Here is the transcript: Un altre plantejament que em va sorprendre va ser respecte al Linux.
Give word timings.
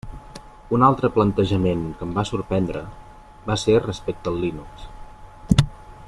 Un 0.75 0.85
altre 0.85 1.09
plantejament 1.17 1.83
que 1.99 2.07
em 2.07 2.15
va 2.15 2.23
sorprendre 2.31 2.81
va 3.51 3.59
ser 3.67 3.77
respecte 3.85 4.33
al 4.33 4.43
Linux. 4.47 4.91